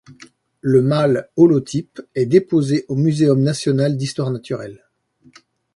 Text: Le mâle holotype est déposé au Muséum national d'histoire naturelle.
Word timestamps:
Le 0.61 0.81
mâle 0.81 1.29
holotype 1.35 2.01
est 2.15 2.25
déposé 2.25 2.85
au 2.87 2.95
Muséum 2.95 3.39
national 3.39 3.97
d'histoire 3.97 4.31
naturelle. 4.31 4.83